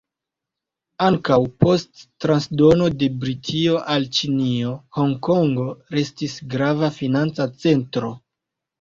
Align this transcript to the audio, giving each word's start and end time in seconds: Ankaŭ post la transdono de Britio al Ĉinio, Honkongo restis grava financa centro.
Ankaŭ 1.07 1.37
post 1.63 1.91
la 2.01 2.07
transdono 2.25 2.89
de 3.03 3.11
Britio 3.25 3.77
al 3.99 4.09
Ĉinio, 4.23 4.75
Honkongo 5.01 5.71
restis 6.01 6.39
grava 6.57 6.95
financa 7.01 7.53
centro. 7.65 8.17